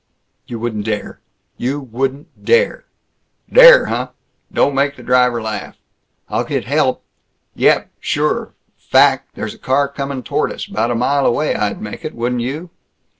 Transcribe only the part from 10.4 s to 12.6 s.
us. 'Bout a mile away I'd make it, wouldn't